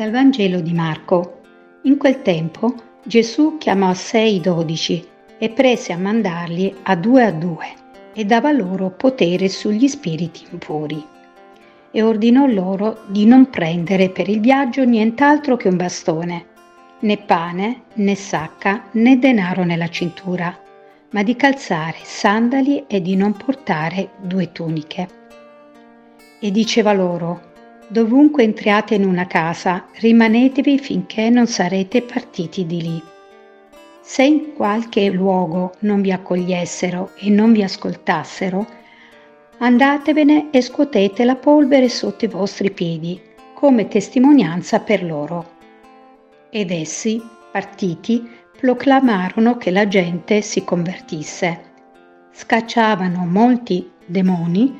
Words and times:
Dal 0.00 0.12
Vangelo 0.12 0.62
di 0.62 0.72
Marco. 0.72 1.40
In 1.82 1.98
quel 1.98 2.22
tempo 2.22 2.74
Gesù 3.04 3.58
chiamò 3.58 3.90
a 3.90 3.94
sé 3.94 4.20
i 4.20 4.40
dodici 4.40 5.06
e 5.36 5.50
prese 5.50 5.92
a 5.92 5.98
mandarli 5.98 6.74
a 6.84 6.96
due 6.96 7.22
a 7.22 7.30
due 7.30 7.66
e 8.14 8.24
dava 8.24 8.50
loro 8.50 8.88
potere 8.88 9.50
sugli 9.50 9.86
spiriti 9.88 10.46
impuri. 10.52 11.06
E 11.90 12.00
ordinò 12.00 12.46
loro 12.46 13.02
di 13.08 13.26
non 13.26 13.50
prendere 13.50 14.08
per 14.08 14.30
il 14.30 14.40
viaggio 14.40 14.84
nient'altro 14.84 15.58
che 15.58 15.68
un 15.68 15.76
bastone, 15.76 16.46
né 17.00 17.18
pane, 17.18 17.82
né 17.96 18.14
sacca, 18.14 18.84
né 18.92 19.18
denaro 19.18 19.64
nella 19.64 19.88
cintura, 19.88 20.58
ma 21.10 21.22
di 21.22 21.36
calzare 21.36 21.98
sandali 22.04 22.84
e 22.86 23.02
di 23.02 23.16
non 23.16 23.34
portare 23.34 24.12
due 24.22 24.50
tuniche. 24.50 25.08
E 26.40 26.50
diceva 26.50 26.94
loro, 26.94 27.48
Dovunque 27.92 28.44
entriate 28.44 28.94
in 28.94 29.04
una 29.04 29.26
casa, 29.26 29.86
rimanetevi 29.94 30.78
finché 30.78 31.28
non 31.28 31.48
sarete 31.48 32.02
partiti 32.02 32.64
di 32.64 32.80
lì. 32.82 33.02
Se 34.00 34.22
in 34.22 34.54
qualche 34.54 35.10
luogo 35.10 35.72
non 35.80 36.00
vi 36.00 36.12
accogliessero 36.12 37.10
e 37.16 37.30
non 37.30 37.50
vi 37.50 37.64
ascoltassero, 37.64 38.64
andatevene 39.58 40.50
e 40.52 40.60
scuotete 40.60 41.24
la 41.24 41.34
polvere 41.34 41.88
sotto 41.88 42.26
i 42.26 42.28
vostri 42.28 42.70
piedi, 42.70 43.20
come 43.54 43.88
testimonianza 43.88 44.78
per 44.78 45.02
loro. 45.02 45.50
Ed 46.48 46.70
essi, 46.70 47.20
partiti, 47.50 48.24
proclamarono 48.56 49.56
che 49.56 49.72
la 49.72 49.88
gente 49.88 50.42
si 50.42 50.62
convertisse. 50.62 51.60
Scacciavano 52.30 53.26
molti 53.26 53.90
demoni, 54.06 54.78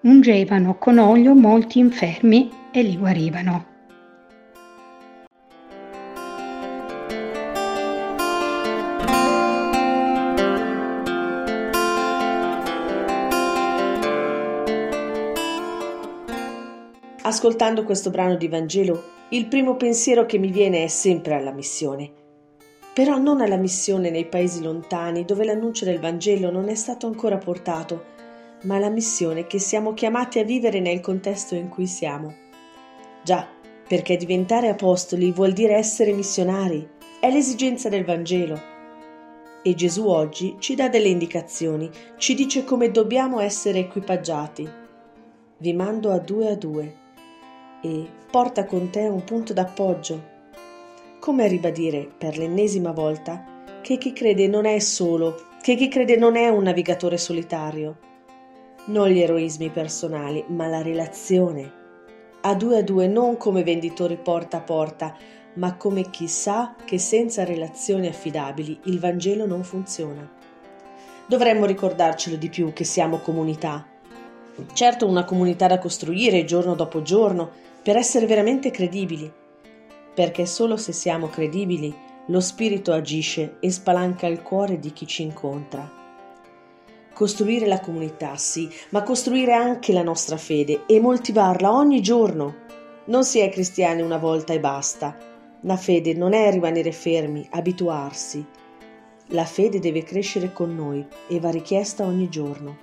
ungevano 0.00 0.78
con 0.78 0.98
olio 0.98 1.34
molti 1.34 1.78
infermi 1.80 2.50
e 2.70 2.82
li 2.82 2.96
guarivano. 2.96 3.76
Ascoltando 17.22 17.84
questo 17.84 18.08
brano 18.08 18.36
di 18.36 18.48
Vangelo, 18.48 19.02
il 19.30 19.48
primo 19.48 19.76
pensiero 19.76 20.24
che 20.24 20.38
mi 20.38 20.50
viene 20.50 20.84
è 20.84 20.88
sempre 20.88 21.34
alla 21.34 21.52
missione. 21.52 22.10
Però 22.94 23.18
non 23.18 23.42
alla 23.42 23.58
missione 23.58 24.08
nei 24.08 24.24
paesi 24.24 24.62
lontani 24.62 25.26
dove 25.26 25.44
l'annuncio 25.44 25.84
del 25.84 26.00
Vangelo 26.00 26.50
non 26.50 26.70
è 26.70 26.74
stato 26.74 27.06
ancora 27.06 27.36
portato, 27.36 28.16
ma 28.62 28.78
la 28.78 28.90
missione 28.90 29.46
che 29.46 29.58
siamo 29.58 29.94
chiamati 29.94 30.38
a 30.38 30.44
vivere 30.44 30.80
nel 30.80 31.00
contesto 31.00 31.54
in 31.54 31.68
cui 31.68 31.86
siamo. 31.86 32.34
Già, 33.22 33.46
perché 33.86 34.16
diventare 34.16 34.68
apostoli 34.68 35.32
vuol 35.32 35.52
dire 35.52 35.74
essere 35.74 36.12
missionari, 36.12 36.86
è 37.20 37.30
l'esigenza 37.30 37.88
del 37.88 38.04
Vangelo. 38.04 38.76
E 39.62 39.74
Gesù 39.74 40.06
oggi 40.06 40.56
ci 40.58 40.74
dà 40.74 40.88
delle 40.88 41.08
indicazioni, 41.08 41.90
ci 42.16 42.34
dice 42.34 42.64
come 42.64 42.90
dobbiamo 42.90 43.40
essere 43.40 43.80
equipaggiati. 43.80 44.68
Vi 45.58 45.72
mando 45.72 46.10
a 46.10 46.18
due 46.18 46.50
a 46.50 46.54
due 46.54 46.96
e 47.82 48.06
porta 48.30 48.64
con 48.64 48.90
te 48.90 49.08
un 49.08 49.24
punto 49.24 49.52
d'appoggio. 49.52 50.36
Come 51.18 51.44
a 51.44 51.48
ribadire 51.48 52.08
per 52.16 52.38
l'ennesima 52.38 52.92
volta 52.92 53.56
che 53.82 53.98
chi 53.98 54.12
crede 54.12 54.46
non 54.46 54.64
è 54.64 54.78
solo, 54.78 55.34
che 55.60 55.74
chi 55.74 55.88
crede 55.88 56.16
non 56.16 56.36
è 56.36 56.48
un 56.48 56.62
navigatore 56.62 57.18
solitario, 57.18 57.96
non 58.86 59.08
gli 59.08 59.20
eroismi 59.20 59.70
personali, 59.70 60.44
ma 60.48 60.66
la 60.66 60.82
relazione. 60.82 61.72
A 62.40 62.54
due 62.54 62.78
a 62.78 62.82
due, 62.82 63.06
non 63.06 63.36
come 63.36 63.62
venditori 63.62 64.16
porta 64.16 64.58
a 64.58 64.62
porta, 64.62 65.16
ma 65.54 65.76
come 65.76 66.08
chi 66.10 66.28
sa 66.28 66.76
che 66.84 66.98
senza 66.98 67.44
relazioni 67.44 68.06
affidabili 68.06 68.78
il 68.84 68.98
Vangelo 68.98 69.44
non 69.44 69.64
funziona. 69.64 70.28
Dovremmo 71.26 71.66
ricordarcelo 71.66 72.36
di 72.36 72.48
più 72.48 72.72
che 72.72 72.84
siamo 72.84 73.18
comunità. 73.18 73.86
Certo 74.72 75.06
una 75.06 75.24
comunità 75.24 75.66
da 75.66 75.78
costruire 75.78 76.44
giorno 76.44 76.74
dopo 76.74 77.02
giorno 77.02 77.50
per 77.82 77.96
essere 77.96 78.26
veramente 78.26 78.70
credibili, 78.70 79.30
perché 80.14 80.46
solo 80.46 80.76
se 80.76 80.92
siamo 80.92 81.28
credibili 81.28 81.94
lo 82.26 82.40
Spirito 82.40 82.92
agisce 82.92 83.56
e 83.60 83.70
spalanca 83.70 84.26
il 84.26 84.42
cuore 84.42 84.78
di 84.78 84.92
chi 84.92 85.06
ci 85.06 85.22
incontra. 85.22 85.97
Costruire 87.18 87.66
la 87.66 87.80
comunità, 87.80 88.36
sì, 88.36 88.70
ma 88.90 89.02
costruire 89.02 89.52
anche 89.52 89.92
la 89.92 90.04
nostra 90.04 90.36
fede 90.36 90.84
e 90.86 91.00
moltivarla 91.00 91.74
ogni 91.74 92.00
giorno. 92.00 92.54
Non 93.06 93.24
si 93.24 93.40
è 93.40 93.48
cristiani 93.48 94.02
una 94.02 94.18
volta 94.18 94.52
e 94.52 94.60
basta. 94.60 95.18
La 95.62 95.76
fede 95.76 96.14
non 96.14 96.32
è 96.32 96.48
rimanere 96.52 96.92
fermi, 96.92 97.44
abituarsi. 97.50 98.46
La 99.30 99.44
fede 99.44 99.80
deve 99.80 100.04
crescere 100.04 100.52
con 100.52 100.72
noi 100.76 101.04
e 101.26 101.40
va 101.40 101.50
richiesta 101.50 102.04
ogni 102.04 102.28
giorno. 102.28 102.78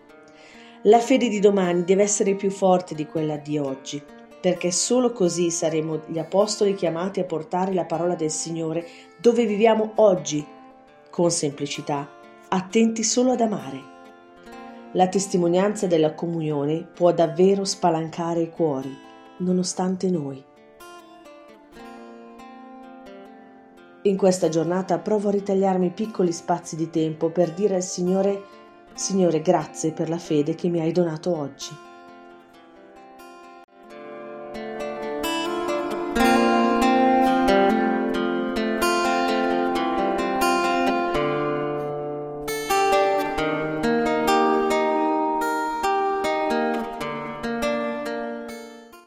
La 0.81 1.00
fede 1.00 1.29
di 1.29 1.40
domani 1.40 1.85
deve 1.85 2.03
essere 2.03 2.35
più 2.35 2.52
forte 2.52 2.94
di 2.94 3.06
quella 3.06 3.38
di 3.38 3.57
oggi, 3.57 4.03
perché 4.41 4.69
solo 4.69 5.13
così 5.13 5.50
saremo 5.50 6.02
gli 6.07 6.19
apostoli 6.19 6.75
chiamati 6.75 7.22
a 7.22 7.23
portare 7.23 7.73
la 7.73 7.85
parola 7.85 8.16
del 8.16 8.31
Signore 8.31 8.85
dove 9.17 9.46
viviamo 9.46 9.94
oggi, 9.96 10.46
con 11.09 11.31
semplicità, 11.31 12.09
attenti 12.50 13.02
solo 13.02 13.31
ad 13.31 13.40
amare 13.40 13.94
la 14.95 15.09
testimonianza 15.09 15.88
della 15.88 16.13
comunione 16.13 16.88
può 16.94 17.11
davvero 17.11 17.66
spalancare 17.66 18.41
i 18.41 18.50
cuori, 18.50 18.97
nonostante 19.39 20.09
noi. 20.09 20.41
In 24.03 24.16
questa 24.16 24.47
giornata 24.47 24.97
provo 25.00 25.28
a 25.28 25.31
ritagliarmi 25.31 25.91
piccoli 25.91 26.31
spazi 26.31 26.78
di 26.78 26.89
tempo 26.89 27.29
per 27.29 27.51
dire 27.51 27.75
al 27.75 27.84
Signore, 27.84 28.44
Signore, 28.94 29.41
grazie 29.41 29.91
per 29.91 30.07
la 30.07 30.17
fede 30.17 30.55
che 30.55 30.69
mi 30.69 30.79
hai 30.79 30.94
donato 30.94 31.35
oggi. 31.35 31.84